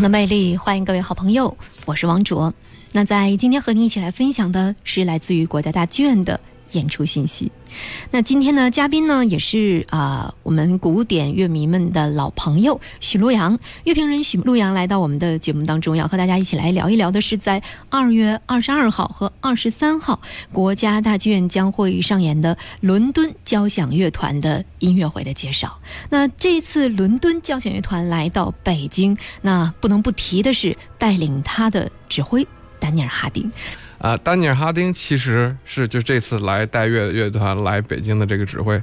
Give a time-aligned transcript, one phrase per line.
[0.00, 1.54] 的魅力，欢迎各位好朋友，
[1.84, 2.52] 我是王卓。
[2.92, 6.40] 那在今天和您一起来分享的是来自于国家大剧院的
[6.72, 7.50] 演出信息。
[8.10, 20.20] 那今天呢，嘉宾呢也是啊，我们古典乐迷们的老朋友许路阳，乐评人许路阳来到我们的节目当中，要和大家一起来聊一聊的是在二月二十二号和二十三号，
[20.52, 25.78] 国家大剧院将会上演的伦敦交响乐团的音乐会的介绍。
[26.08, 32.44] 那这次伦敦交响乐团来到北京，那不能不提的是带领他的指挥
[32.80, 33.48] 丹尼尔哈丁。
[34.00, 38.82] 啊，丹尼尔·哈丁其实是就这次来带乐乐团来北京的这个指挥，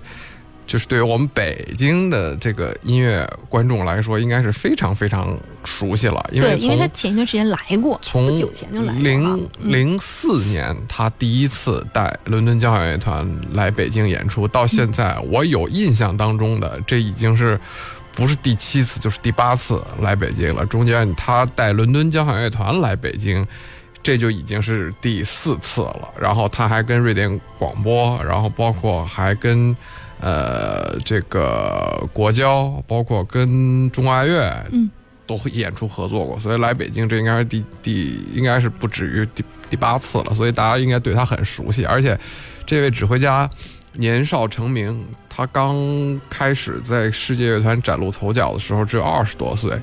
[0.68, 6.24] 就是对于我们北京的这个音乐观众来说，应该是非常非常熟悉了。
[6.32, 9.02] 因为因为他前一段时间来过，从九前就来过。
[9.02, 17.60] 零零四年他第一次带伦敦交响乐团来北京演出，到现在我有印象当中的，这已经是
[18.14, 20.64] 不是第七次，就是第八次来北京了。
[20.64, 23.44] 中间他带伦敦交响乐团来北京。
[24.04, 29.76] 这就已经是第四次了，然后他还跟瑞典广播，然后包括还跟，
[30.22, 34.90] 呃，这个国交，包括跟中外乐，嗯，
[35.26, 42.18] 都演出合作过，所以来北京这应该是第第应该是不止于第第八次了，所以大家应该对他很熟悉，而且
[42.66, 43.50] 这位指挥家
[43.94, 45.06] 年少成名，
[45.38, 49.80] 他刚开始在世界乐团崭露头角的时候只有二十多岁。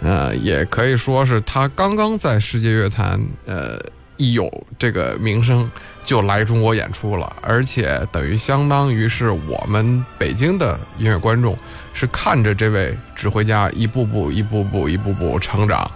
[0.00, 3.78] 呃，也可以说是他刚刚在世界乐坛，呃，
[4.16, 5.70] 一有这个名声
[6.06, 11.54] 就来中国演出了，而且等于相当于是我们北京的音乐观众
[11.92, 15.86] 是看着这位指挥家一步步、一步步、一步步成长，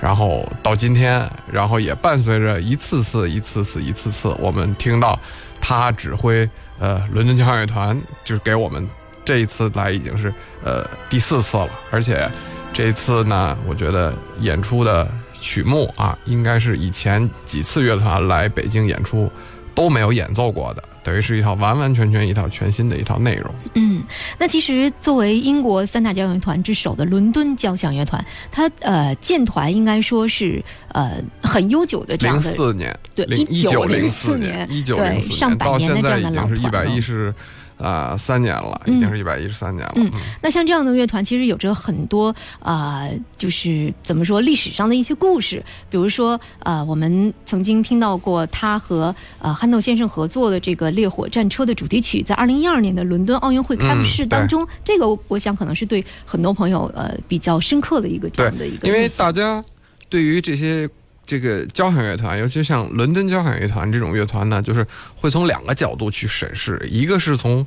[0.00, 5.16] 然后到今天，然后也伴随着一次次、一次次、一次次，我们听到
[5.60, 8.88] 他指挥呃伦敦交响乐团，就是给我们
[9.24, 10.32] 这一次来已经是
[10.62, 12.30] 呃第四次了，而且。
[12.72, 15.10] 这一次呢，我觉得演出的
[15.40, 19.32] 曲目啊，应该是以前几次乐团来北京演出
[19.74, 23.48] 都没有演奏过的，等于是一套完完全全一套全新的一套内容。
[23.74, 24.02] 嗯，
[24.36, 32.50] 那其实作为英国三大交响乐团之首的伦敦交响乐团，它呃建团应该说是呃很悠久的这样的。
[32.50, 36.68] 零四年，对，一九零四年，一九零四年，上百年的这样的老团了。
[36.68, 37.32] 一百一十。
[37.78, 39.92] 啊，三年了，已经是一百一十三年了。
[39.96, 40.10] 嗯，
[40.42, 43.06] 那像这样的乐团，其实有着很多啊，
[43.36, 45.62] 就是怎么说历史上的一些故事。
[45.90, 58.88] 比如说，呃，我们曾经听到过他和呃憨豆先生合作的这个《烈火战车》的主题曲，在二零一二年的伦敦奥运会开幕式当中，这个我想可能是对很多朋友呃比较深刻的一个这样的一个。
[58.88, 59.62] 因为大家
[60.08, 60.88] 对于这些。
[61.26, 67.66] 这个交响乐团，尤其像伦敦交响乐团这种乐团呢，就是会从两个角度去审视，一个是从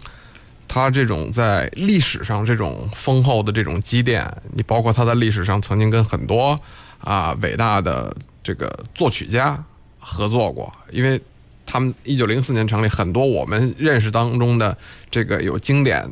[0.67, 6.57] 它这种在历史上这种丰厚的这种积淀，你包括它在历史上曾经跟很多
[6.99, 9.61] 啊伟大的这个作曲家
[9.99, 11.19] 合作过，因为
[11.65, 14.77] 他们一九零四年成立，很多我们认识当中的
[15.11, 16.07] 这个有经典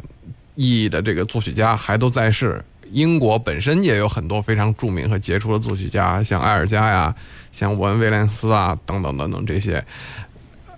[0.56, 2.62] 意义的这个作曲家还都在世。
[2.92, 7.14] 英国本身也有很多非常著名和杰出的作曲家，像埃尔加呀，
[7.52, 9.84] 像文·威廉斯啊，等等等等这些，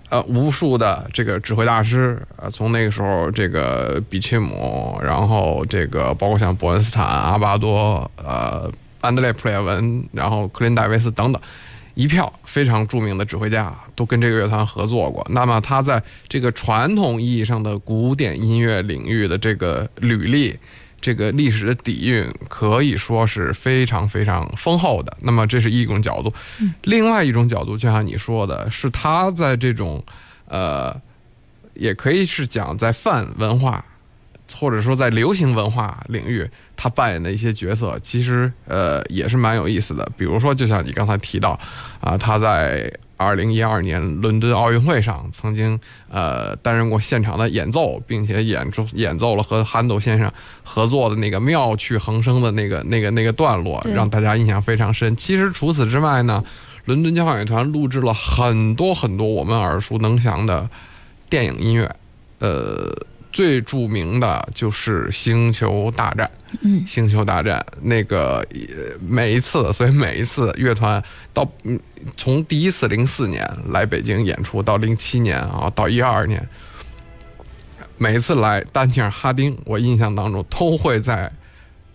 [0.08, 8.70] 呃，无数的这个指挥大师，呃，从那个时候这个比切姆，然后这个包括像伯恩斯坦、阿巴多、呃，
[9.00, 11.40] 安德烈·普列文，然后克林·戴维斯等等，
[11.94, 15.26] 一票非常著名的指挥家都跟这个乐团合作过。
[15.30, 20.58] 那么他在这个传统意义上的古典音乐领域的这个履历。
[21.00, 25.16] 这个历史的底蕴可以说是非常非常丰厚的。
[25.20, 26.32] 那么这是一种角度，
[26.82, 30.04] 另外一种角度，就像你说的，是他在这种，
[30.46, 30.94] 呃，
[31.74, 33.84] 也可以是讲在泛文化，
[34.54, 40.10] 或者说在流行文化领域，他扮演的一些角色，其实呃也是蛮有意思的。
[40.16, 41.58] 比如说，就像你刚才提到，
[42.00, 42.92] 啊，他在。
[43.20, 45.78] 二零一二年伦敦奥运会上，曾经
[46.08, 50.32] 呃担任过现场的演奏，并且演出演奏了和憨豆先生
[50.64, 55.14] 合作的那个妙趣横生的那个那个那个段落，让大家印象非常深。
[55.16, 56.42] 其实除此之外呢，
[56.86, 60.70] 伦敦交响乐团录制了很多很多我们耳熟能详的
[61.28, 61.94] 电影音乐，
[62.38, 62.96] 呃。
[63.32, 66.30] 最著名的就是《星球大战》。
[66.62, 68.44] 嗯，《星球大战》那个
[69.00, 71.78] 每一次，所以每一次乐团到嗯，
[72.16, 76.44] 从第一次零四年来北京演出到零七年啊，到一二年，
[77.98, 81.30] 每一次来丹尼尔·哈丁，我印象当中都会在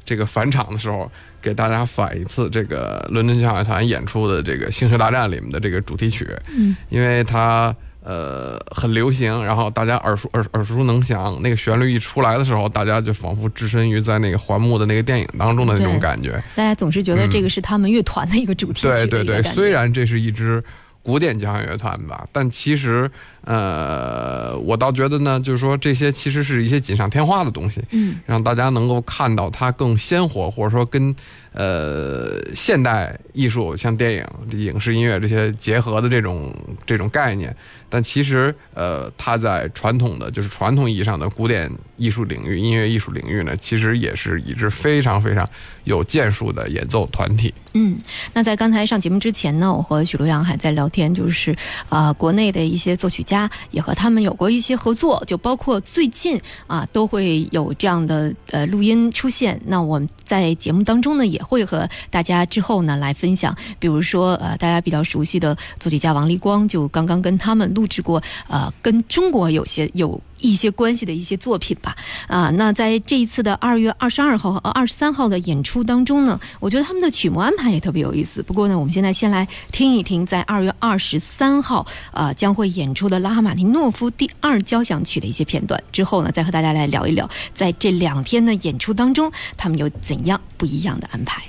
[0.06, 1.12] 这个返场的时候
[1.42, 6.26] 给大家返一次这个伦敦交响乐团演出的这个《星球大战》里面的这个主题曲。
[6.48, 7.76] 嗯，因为他。
[8.06, 16.34] 呃很流行，然后大家耳熟耳耳熟能详，那个旋律一出来的时候，大家就仿佛置身于在那个环幕的那个电影当中的那种感觉。
[16.56, 20.63] 大家总是觉得这个是他们乐团的一个主题对对对，虽然这是一支
[21.02, 23.10] 古典交响乐团吧，但其实
[23.42, 31.16] 呃，我倒觉得呢，就是说这些其实是一些锦上添花的东西，嗯让大家能够看到它更鲜活，或者说跟
[31.54, 36.54] 呃现代艺术像电影、影视音乐这些结合的这种
[36.86, 37.56] 这种概念。
[37.95, 45.47] 但其实呃，它在传统的就是传统意义上的古典艺术领域、音乐艺术领域呢，其实也是一支非常非常
[45.86, 47.53] 有建树的演奏团体。
[47.74, 47.97] 嗯，
[48.33, 51.56] 那在刚才上节目之前呢，我和许璐阳还在聊天，就是
[51.88, 56.38] 呃，国内的一些作曲家也和他们有过一些合作，就包括最近
[56.68, 59.57] 啊都会有这样的呃录音出现。
[59.65, 70.22] 那我们在节目当中呢，也会和大家之后呢来分享，比如说呃大家比较熟悉的作曲家王立光，就刚刚跟他们录制过呃跟中国有些有。
[70.42, 71.96] 一些关系的一些作品吧，
[72.28, 78.44] 啊，那在这一次的二月二十二号和二十三号的演出当中呢，我觉得他们的曲目安排也特别有意思。
[78.44, 91.42] 不过呢，我们现在先来听一听，在二月二十三号呃将会演出的拉赫玛尼诺夫第二交响曲的一些片段，之后呢，再和大家来聊一聊，在这两天的演出当中，他们有怎样不一样的安排。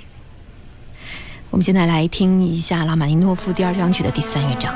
[1.51, 4.73] 我们现在来听一下拉玛尼诺夫第二交响曲的第三乐章。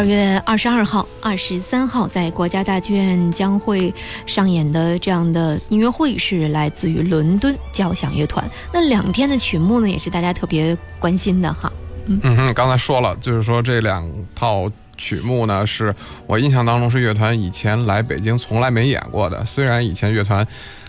[0.00, 3.92] 二月二十二号、二十三号在国家大剧院将会
[4.24, 8.42] 上演的这样的音乐会是来自于伦敦交响乐团。
[8.72, 11.70] 那两天的曲目呢，也是大家特别关心的哈。
[12.06, 15.94] 嗯哼，刚才说了，就是说这两套曲目呢，是
[16.26, 19.44] 我印象当中是乐团以前来北京从来没演过的。
[19.44, 20.46] 虽然以前乐团。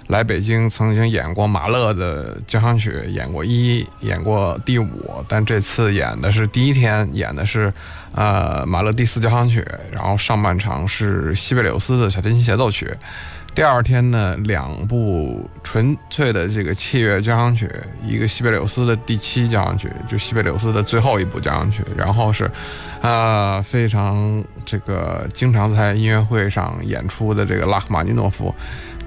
[0.08, 7.72] 来北京曾经演过马勒的交响曲，演过一，演过第五，但这次演的是第一天演的是，
[8.14, 12.94] 呃，马勒第四交响曲，然后上半场是西贝柳斯的小提琴协奏曲，
[13.56, 17.70] 第二天呢，两部纯粹的这个器乐交响曲，
[18.06, 22.52] 一个西贝柳斯的第七交响曲，就西贝柳斯的最后一部交响曲，然后是，
[23.02, 28.54] 呃，非常这个经常在音乐会上演出的这个拉赫玛尼诺夫。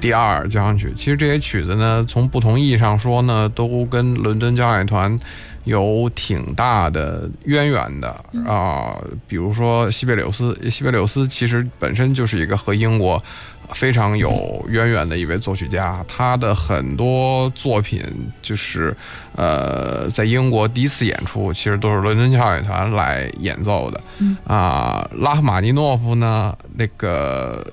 [0.04, 5.18] 第二交响曲，其实这些曲子呢，从不同意义上说呢，都跟伦敦交响乐团
[5.64, 8.10] 有挺大的渊源的
[8.46, 8.94] 啊。
[9.26, 13.18] 比如说西贝柳斯，西贝柳斯其实本身就是一个和英国
[13.70, 18.04] 非常有渊源的一位作曲家，他的很多作品
[18.42, 18.94] 就是
[19.36, 23.98] 呃，在英国第一次演出，其实都是伦敦交响乐团来演奏的。
[24.46, 27.66] 啊，拉赫玛尼诺夫呢，那个。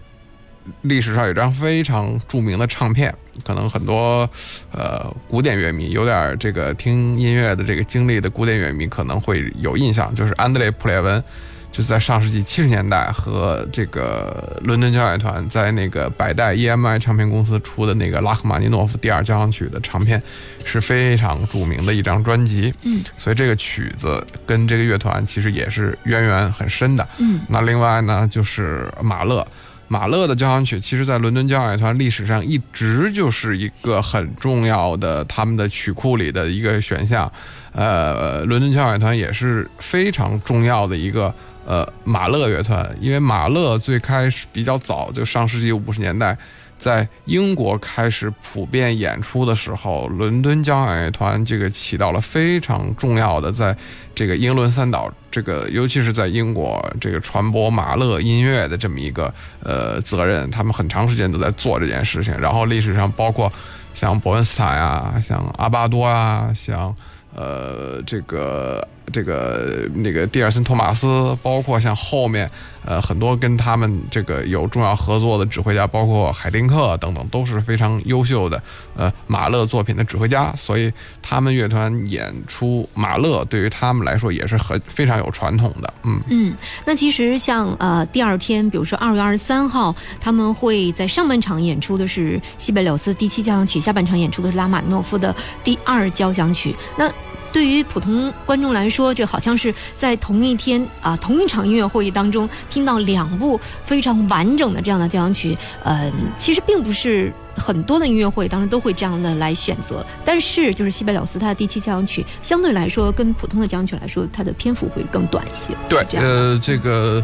[0.81, 3.13] 历史上有张非常著名的唱片，
[3.43, 4.29] 可能很多
[4.71, 11.23] 呃古典乐迷有点这个听音乐的这个经历的古典乐迷可能会有印象，就是安德烈普列文
[11.71, 20.21] 就是在上世纪七十年代和这个伦敦交响乐团在那个百代 EMI 唱片公司出的那个拉赫玛尼诺夫第二交响曲的唱片
[20.65, 22.73] 是非常著名的一张专辑。
[22.83, 27.07] 嗯，所以这个曲子跟这个乐团其实也是渊源很深的。
[27.19, 29.47] 嗯，那另外呢就是马勒。
[29.91, 37.29] 马勒的交响曲，其实，在伦敦交响乐团历史上一直就是一个很重要的他们的曲库里的一个选项。
[37.73, 46.37] 呃，伦敦交响乐团也是非常重要的一个呃马勒乐团，因为马勒最开始比较早，就上世纪五十年代。
[46.81, 53.77] 在英国开始普遍演出的时候，伦敦交响乐团这个起到了非常重要的，在
[54.15, 62.35] 这个英伦三岛，这个尤其是在英国这个传播马勒音乐的这么一个呃责任，他们很长时间都在做这件事情。
[62.39, 63.47] 然后历史上包括
[63.93, 66.95] 像伯恩斯坦呀，像阿巴多啊，像
[67.35, 68.87] 呃这个。
[69.11, 72.49] 这个那个蒂尔森托马斯，包括像后面，
[72.85, 78.61] 呃，很多跟他们这个有重要合作的指挥家，包括海丁克等等，都是非常优秀的，
[78.95, 80.53] 呃，马勒作品的指挥家。
[80.55, 80.91] 所以
[81.21, 85.93] 他们乐团演出马勒，对于他们来说也是很非常有传统的。
[86.03, 86.53] 嗯嗯，
[86.85, 96.75] 那其实像呃第二天，比如说二月二十三号，他们会在上半场演出的是西北柳斯第七交响曲，下半场演出的是拉马诺夫的第二交响曲。
[96.97, 97.11] 那
[97.51, 105.57] 对于普通观众来说，这好像是在同一天啊，同一场音乐会议当中听到两部非常完整的这样的交响曲。
[105.83, 110.05] 呃，其实并不是很多的音乐会当中都会这样的来选择。
[110.23, 115.75] 但是，就是西贝柳斯他的第七交响曲，相对来说跟普通的交响曲来说，它的篇幅会更短一些。
[115.89, 117.23] 对，呃，这个。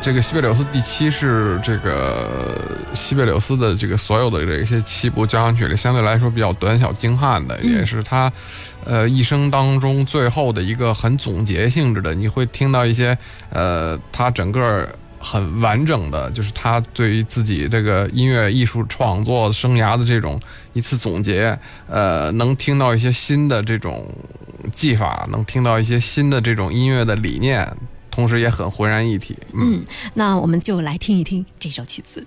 [0.00, 2.56] 这个西贝柳斯第七是这个
[2.94, 8.32] 西贝柳斯的这个所有的这些七部交响曲里相对来说比较短小精悍的，也是他，
[8.84, 12.14] 呃一生当中最后的一个很总结性质的。
[12.14, 13.16] 你会听到一些
[13.50, 14.88] 呃他整个
[15.18, 20.40] 很完整的，就是他对于自己这个音乐艺术创作生涯的这种
[20.72, 21.58] 一次总结。
[21.88, 24.08] 呃，能听到一些新的这种
[24.74, 27.70] 技法，能听到一些新的这种音乐的理念。
[28.18, 29.38] 同时也很浑然一体。
[29.52, 32.26] 嗯，那我们就来听一听这首曲子。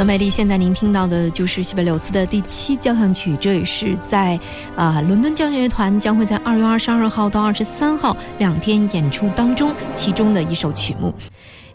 [0.00, 0.30] 的魅力。
[0.30, 4.40] 现在您听到的就是西北柳斯的第七交响曲，这也是在
[4.74, 11.12] 啊伦敦交响乐团将会在二月二十二号到二十三号两天演出当中其中的一首曲目。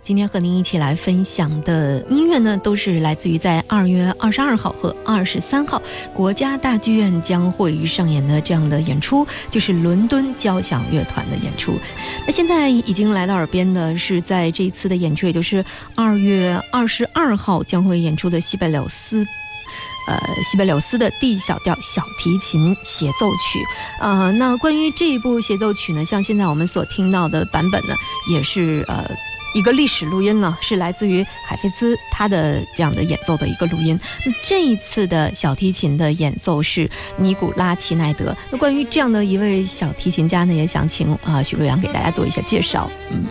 [0.05, 5.81] 今天和您一起来分享的音乐呢，都是来自于在二月二十二号和二十三号
[6.13, 11.73] 国家大剧院将会上演的这样的演出，就是伦敦交响乐团的演出。
[12.23, 15.65] 那现在已经来到耳边的是，在这一次的演出，也就是
[15.95, 19.25] 二月二十二号将会演出的西贝柳斯。
[20.07, 23.59] 呃，西贝柳斯的 D 小调小提琴协奏曲，
[23.99, 27.95] 呃，那关于这一部协奏曲呢，像现在我们所听到的版本呢，
[28.29, 29.09] 也是呃。
[29.55, 33.97] 一个历史录音呢，是来自于海菲斯他的这样的演奏的一个录音。
[34.25, 38.35] 那这一次的小提琴的演奏是尼古拉齐奈德。
[38.51, 42.91] 那关于这样的一位小提琴家呢，也想请啊许洛阳给大家做一下介绍。
[43.09, 43.25] 嗯，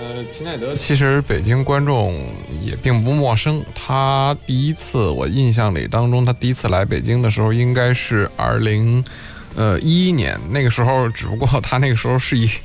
[0.00, 2.18] 呃，齐奈德其实北京观众
[2.62, 3.62] 也并不陌生。
[3.74, 9.04] 他第一次我印象里当中，他第一次来北京的时候应该是二零
[9.56, 12.48] 呃一一年，那个时候只不过他那个时候是以。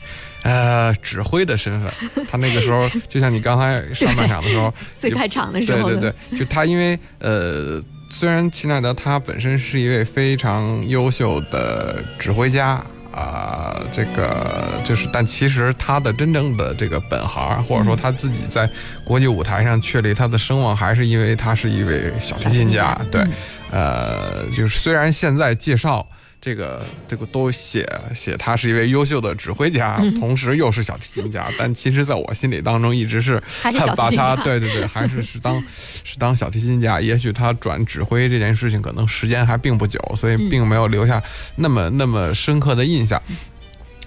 [0.44, 1.92] 呃，指挥的身份，
[2.32, 18.70] 他那个时候就像你刚才上半场的时候， 最开场的时候，对对对，就他因为呃，虽然齐奈德他本身是一位非常优秀的指挥家啊，这个就是，但其实他的真正的这个本行，或者说他自己在
[19.04, 22.98] 国际舞台上确立他的声望，还是因为他是一位小提琴家。
[23.12, 23.22] 对，
[23.70, 26.08] 呃，就是虽然现在介绍。
[26.40, 33.42] 这个这个都写写他是一位优秀的指挥家，同时又是小提琴家，但其实在我心里当中一直是
[33.98, 35.62] 把他对对对，还是是当
[36.04, 37.02] 是当小提琴家。
[37.02, 41.22] 也许他转指挥这件事情可能时间还并不久，所以并没有留下
[41.56, 43.22] 那么那么深刻的印象。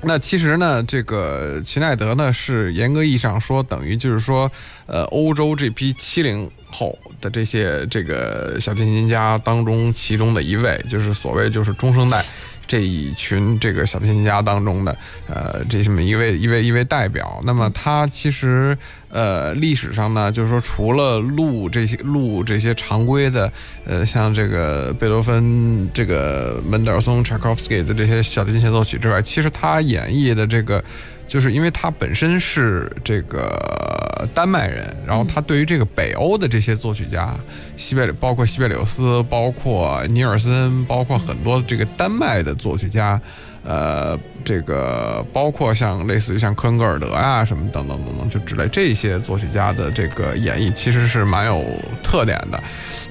[0.02, 4.50] 那其实呢，这个齐奈德呢，是严格意义上说，等于就是说，
[4.86, 12.24] 呃，欧洲这批七零后的这些这个小提琴家当中其中的一位，就是所谓就是中生代。
[12.66, 17.40] 这一群这个小提琴家当中的，呃，这么一位一位一位代表。
[17.44, 18.78] 那么他其实，
[19.10, 23.52] 呃，历史上呢，就是说，除了录这些录这些常规的，
[23.84, 30.82] 呃，像这个贝多芬、这个门德尔松、柴可夫斯基的这些小提琴协奏曲之外，其实他演绎的这个。
[31.30, 37.32] 就是因为他本身是这个丹麦人，然后他对于这个北欧的这些作曲家，
[37.76, 43.16] 西贝包括西贝柳斯，包括尼尔森，包括很多这个丹麦的作曲家，
[43.64, 51.64] 呃，这个包括像类似于像科恩格尔德啊什么等等等等就之类这些作曲家的这个演绎，其实是蛮有
[52.02, 52.62] 特点的，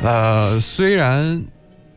[0.01, 1.41] 呃，虽然。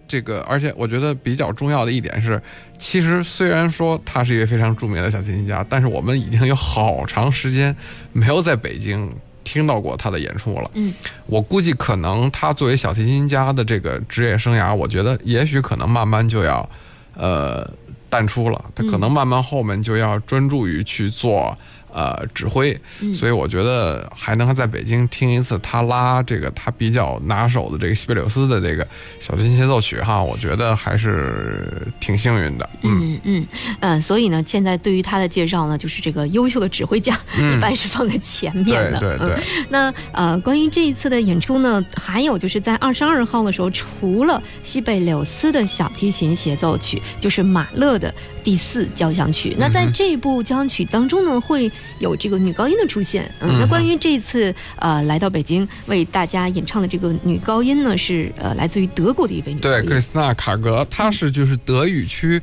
[0.08, 2.38] 这个，而且我觉得比较重要的一点是，
[2.76, 7.74] 其实虽然说他是一位非常著名的小提琴家，但是我们已经有好长时间
[8.12, 9.10] 没有在北京
[9.42, 10.70] 听到过他的演出了。
[10.74, 10.92] 嗯，
[11.24, 16.68] 我估计可能他作为小提琴家的这个职业生涯，我觉得也许可能慢慢就要，
[17.14, 17.66] 呃，
[18.12, 18.62] 淡出了。
[18.74, 21.56] 他可能慢慢后面就要专注于去做。
[21.92, 22.78] 呃，指挥，
[23.14, 28.86] 所以我觉得还能在北京听一次他拉这个他比较拿手的这个西贝柳斯的这个
[29.20, 32.68] 小提琴协奏曲哈，我觉得还是挺幸运的。
[32.82, 33.46] 嗯嗯
[33.80, 38.98] 嗯，所以呢，现在对于他的介绍呢，就是这个优秀的指挥家一般是放在前面的。
[38.98, 39.42] 对对对。
[39.68, 49.54] 那呃，关于这一次的演出呢，还有就是在二十二号的时候，除了西贝柳斯的小提琴协奏曲，就是马勒的第四交响曲。
[49.58, 62.40] 那在这部交响曲当中呢，会有这个女高音的出现，嗯，那关于这次呃来到北京为大家演唱的这个女高音呢，是呃来自于德国的一位女对克里斯娜卡格，她是就是德语区，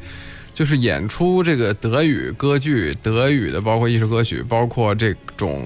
[0.54, 5.66] 就是演出这个德语歌剧、德语的包括艺术歌曲，包括这种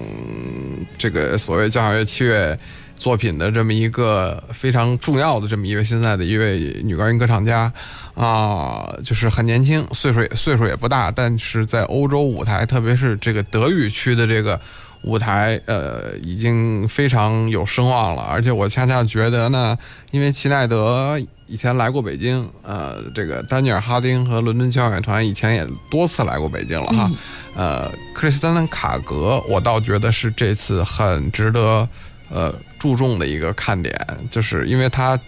[0.98, 2.58] 这个所谓交响乐器乐。
[2.96, 7.70] 作品的这么一个非常重要的这么一位现在的一位女高音歌唱家，
[8.14, 14.58] 啊，就是很年轻，岁数也岁数也不大，但是在欧洲舞台，特别是这个德语区的这个
[15.02, 18.22] 舞台，呃，已经非常有声望了。
[18.22, 19.76] 而且我恰恰觉得呢，
[20.12, 27.10] 因为齐奈德以前来过北京，呃，这个丹尼尔哈丁和伦敦交响乐团以前也多次来过北京了哈，
[27.54, 31.86] 呃，克里斯丹卡格，我倒觉得是这次很值得。
[32.30, 33.94] 呃，注重的一个看点，
[34.30, 35.18] 就是因为他，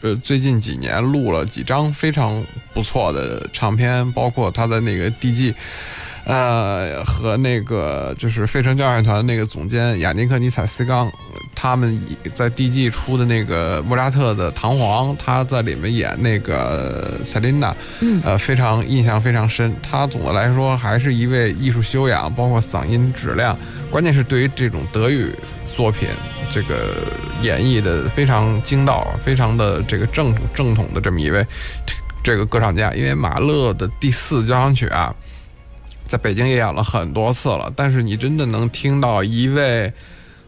[0.00, 5.54] 呃，最近几年录了几张非常不错的唱片，包括他的那个 DG，
[6.26, 11.08] 呃，和那个就是费城交响乐团那个总监雅尼克尼采斯冈，
[11.54, 19.72] 他们在 DG 出的那个莫扎特的《唐璜》，他在里面演那个塞琳娜，嗯呃，非常印象非常深。
[19.80, 23.56] 他总的来说还是一位艺术修养，包括嗓音质量，
[23.88, 25.32] 关键是对于这种德语
[25.64, 26.08] 作品
[26.50, 27.06] 这个
[27.40, 31.46] 演绎的非常精到，非常的这个正正统的这么一位
[32.20, 32.92] 这个歌唱家。
[32.94, 35.14] 因为马勒的第四交响曲啊。
[36.06, 39.92] 在北京也演了很多次了，但是你真的能听到一位，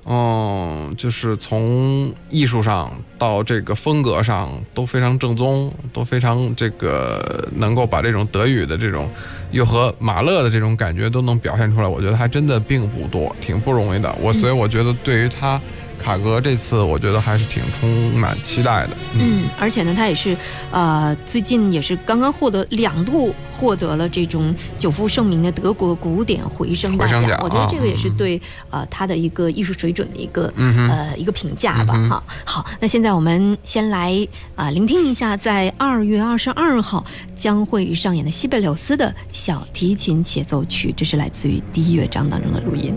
[0.06, 9.10] 嗯，就是从艺术上到这个风格上都非常正宗，都非常这个能够把这种德语的这种，
[9.50, 14.14] 又和马勒的这种感觉都能表现出来，我觉得还真的并不多，挺不容易的。
[14.20, 15.60] 我所以我觉得对于他。
[15.98, 18.96] 卡格这次我觉得还是挺充满期待的。
[19.14, 20.36] 嗯，而且呢，他也是，
[20.70, 27.38] 呃，最近也是刚刚获得两度获得了这种久负盛名的德国古典回声大奖。
[27.42, 31.94] 我觉得这个也是对呃他的一个艺术水准的一个嗯呃一个评价吧。
[32.08, 42.94] 哈，好，那现在我们先来啊聆听一下，在二月二十二号将会上演的西贝柳斯的小提琴协奏曲，这是来自于第一乐章当中的录音。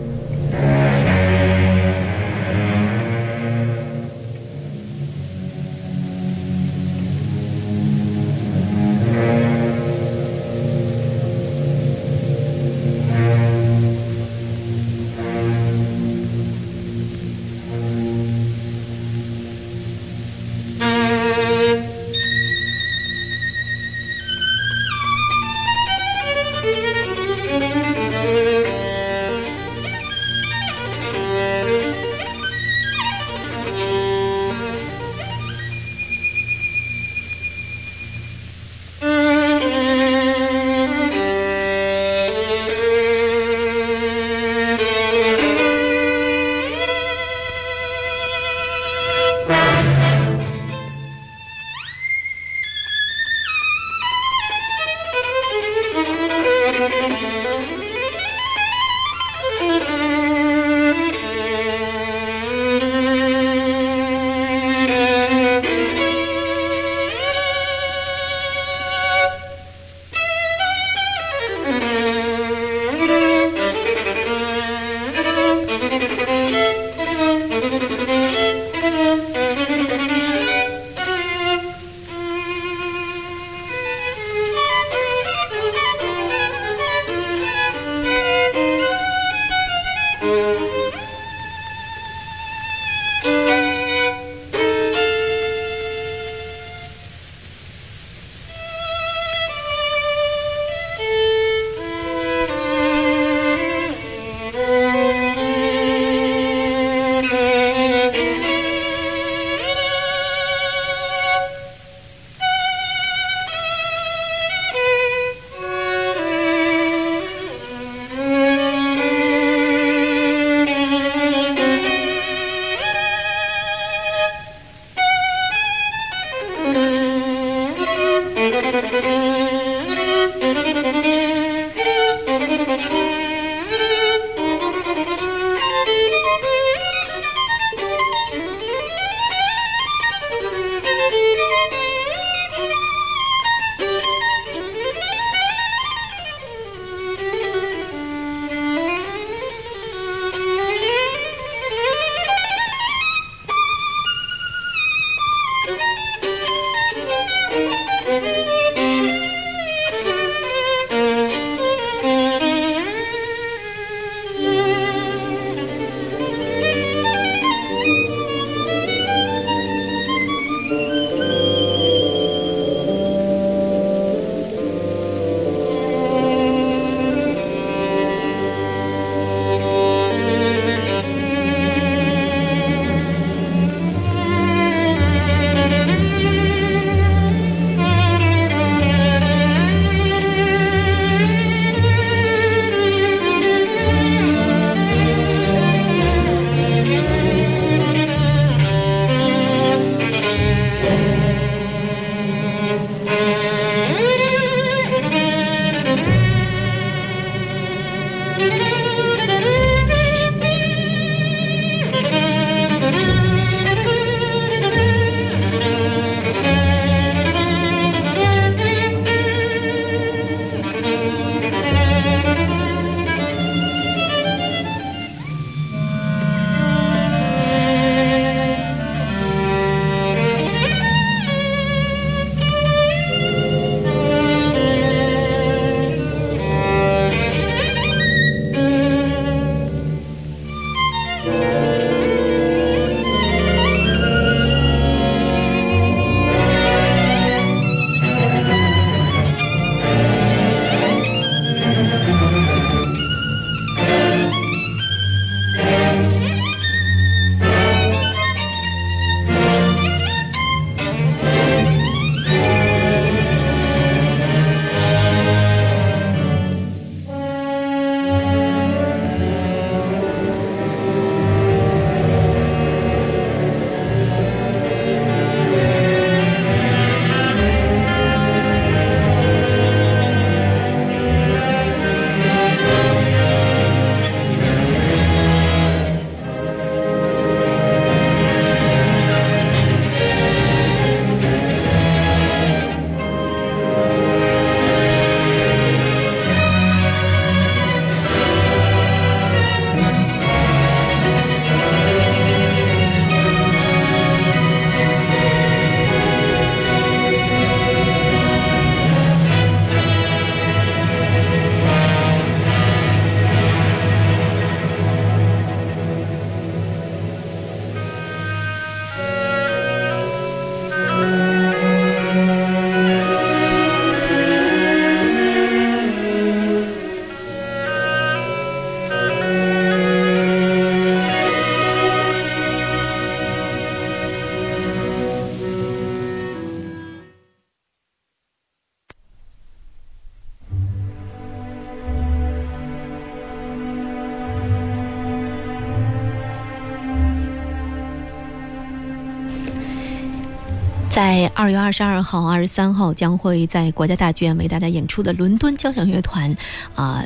[351.33, 356.35] 二月二十二号、二十三号将会在国家大剧院为大家演出的伦敦交响乐团，
[356.75, 357.03] 啊。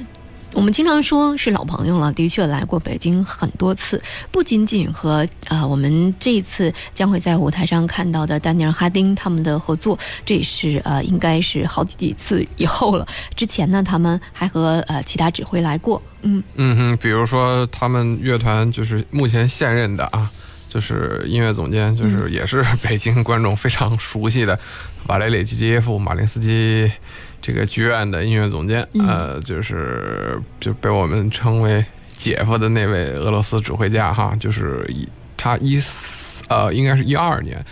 [0.53, 13.05] 我们经常说是老朋友了，的确来过北京很多次，不仅仅和呃我们这一次将会在舞台上看到的丹尼尔·哈丁他们的合作，这是呃应该是好几次以后了。
[13.35, 20.31] 之前呢，他们还和呃其他指挥来过，嗯嗯哼，比如说他们乐团就是目前现任的啊，
[20.67, 24.59] 就是音乐总监，就是也是 北京观众非常熟悉的
[25.07, 26.91] 瓦雷里基基耶夫、马林斯基。
[27.41, 31.85] 这个剧院的音乐总监，呃，就是就被我们称为
[32.17, 35.07] 姐夫的那位俄罗斯指挥家哈，就是一
[35.37, 37.63] 他一四呃，应该是一二年，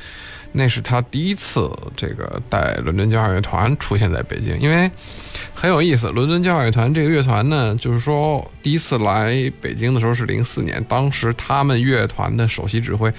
[0.53, 4.89] 那是他第一次这个带伦敦交响乐团出现在北京，因为
[5.53, 13.13] 很有意思，伦敦交响乐团这个乐团呢，就是说第一次来北京的时候是零四年，当时他们乐团的首席指挥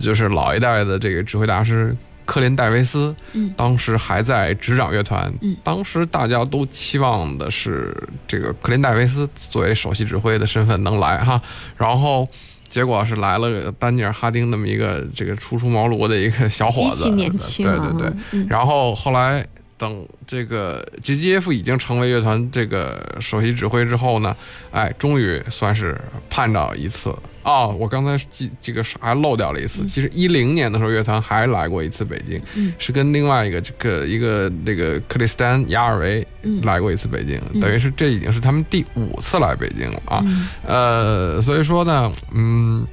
[0.00, 1.96] 就是老一代的这个指挥大师。
[2.24, 7.94] 科林戴维斯，嗯，当时还在执掌乐团，嗯，当时大家都期望的是
[8.28, 11.38] 这个科林戴维斯作为首席指挥的身份能来哈，
[11.76, 12.26] 然后
[12.72, 19.46] 结果是来了丹尼尔哈丁那么一个这个初出茅庐的一个小伙子，年轻，对对对，然后后来。
[19.78, 24.36] 等这个 G F 已经成为乐团这个首席指挥之后呢，
[24.70, 26.00] 哎，终于算是
[26.30, 27.12] 盼着一次
[27.42, 27.66] 啊！
[27.66, 29.84] 我刚才记这个还漏掉了一次。
[29.86, 32.42] 其实一零年的时候，乐团还来过一次北京，
[32.78, 36.26] 是跟另外一个这个一个那个克里斯丹雅尔维
[36.62, 40.22] 来过一次北京，等于是这已经是他们第五次来北京了啊。
[40.66, 42.86] 呃，所以说呢，嗯，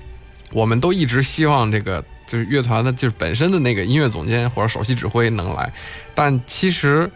[0.52, 2.04] 我们都一直希望这个。
[2.30, 5.74] 就是乐团的，就是本身的那个音乐总监或者首席指挥能来，
[6.14, 7.10] 但其实，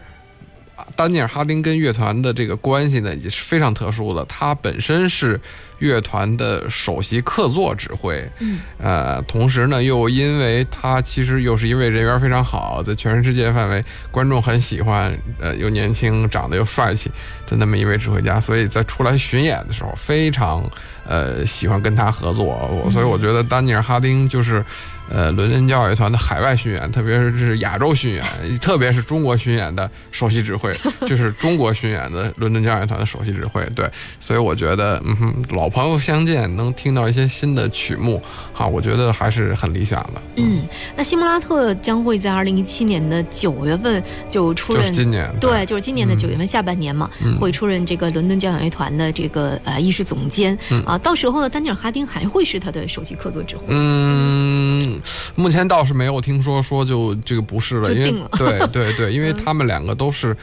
[0.96, 5.40] 丹尼尔·哈丁跟乐团的这个关系呢也是非常特殊的，他本身是。
[5.80, 17.10] 乐团的首席客座指挥，嗯，呃，同时呢，又因为他其实又是一位人缘非常好，在全世界范围观众很喜欢，呃，又年轻，长得又帅气
[17.46, 20.64] 的那么一位指挥家，所以在出来巡演的时候，非常
[21.06, 22.44] 呃喜欢跟他合作。
[22.44, 24.64] 我所以我觉得丹尼尔·哈丁就是。
[25.10, 28.24] 呃，伦敦交响乐团的海外巡演，特别是这是亚洲巡演，
[28.58, 30.74] 特别是中国巡演的首席指挥，
[31.06, 33.62] 就是中国巡演的伦敦交响乐团的首席指挥。
[33.74, 33.88] 对，
[34.18, 38.20] 所以我觉得，嗯哼，老朋友相见，能听到一些新的曲目，
[38.52, 40.22] 哈，我觉得还是很理想的。
[40.36, 40.62] 嗯，
[40.96, 50.96] 那西姆拉特将会在二零一七年的九月份就出任，今年对，就是今年的九月份下半年嘛，会出任这个伦敦交响乐团的这个呃艺术总监啊。
[50.96, 53.64] 到时候呢，丹尼尔哈丁还会是他的首席客座指挥。
[53.68, 54.93] 嗯。
[55.34, 60.36] 目前倒是没有听说说就这个不是了，因为对对对，因为他们两个都是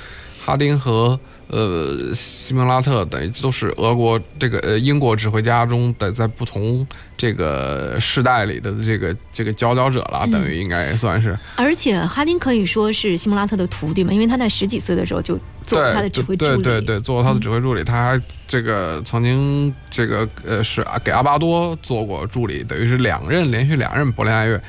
[0.46, 1.20] 哈丁和
[1.52, 6.88] 呃西蒙拉特，等于都是俄国这个呃英国指挥家中的在不同
[7.18, 11.38] 这个世代里的这个这个佼佼者了，等于应该也算是。
[11.58, 15.38] 而且哈林可以说是西蒙拉特的徒弟嘛，因为他在十几岁的时候就
[15.68, 24.62] 做他的指挥助理，对对对，做过他的指挥助理，他还这个曾经这个呃是给阿巴多做过助理，等于是两任连续两任柏林爱乐。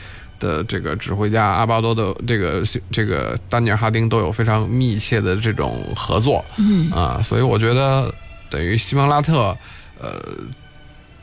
[0.42, 8.12] 的这个指挥家阿巴多的这个这个丹尼尔哈丁都有非常密切的这种合作，嗯啊，所以我觉得
[8.50, 9.56] 等于西蒙拉特，
[10.00, 10.20] 呃，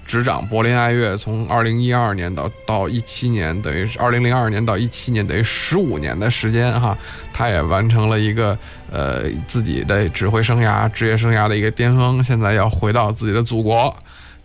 [0.06, 6.98] 执掌柏林爱乐从二零一二年到到一七年，等于是二零零二年到一七年，等于十五年的时间哈，
[7.34, 8.58] 他也完成了一个
[8.90, 13.94] 呃自己的指挥生涯、职业生涯的一个巅峰，现在要回到自己的祖国。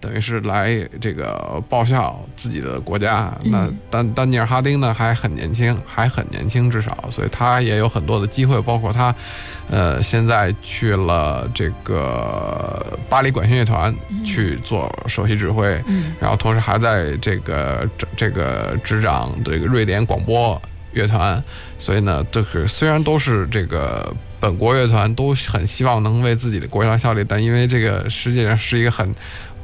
[0.04, 9.14] 等于是来这个报效自己的国家，那丹丹尼尔哈丁呢还很年轻，还很年轻，至少，所以他也有很多的机会，包括他，
[9.70, 13.94] 呃，现在去了这个巴黎管弦乐团
[14.26, 15.82] 去做首席指挥，
[16.20, 20.60] 然后同时还在这个这个执掌这个瑞典广播
[20.92, 21.42] 乐团，
[21.78, 24.14] 所以呢，就是虽然都是这个
[24.44, 29.10] 本国乐团，都很希望能为自己的国家效力，但因为这个世界上是一个很。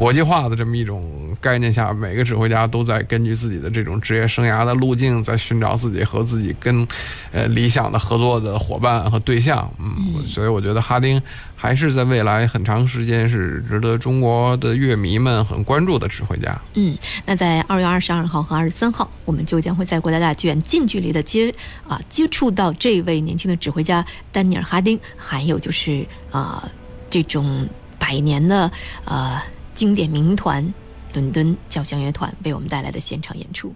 [0.01, 6.89] 国际化的这么一种概念下，每个指挥家都在根据自己的这种职业生涯的路径，在寻找自己和自己跟，
[7.33, 9.71] 呃理想的合作的伙伴和对象。
[9.79, 11.21] 嗯，所以我觉得哈丁
[11.55, 16.59] 还是在未来很长时间是值得中国的乐迷们很关注的指挥家。
[16.77, 21.55] 嗯，那在二月二十二号和二十三号，我们就将会在国家大剧院近距离的接
[21.87, 24.03] 啊接触到这位年轻的指挥家
[24.33, 26.71] 丹尼尔哈丁，还有就是啊
[27.11, 27.69] 这种
[27.99, 28.71] 百年的
[29.05, 29.43] 呃。
[29.73, 30.75] 经典名团，
[31.15, 33.75] 伦敦交响乐团为我们带来的现场演出。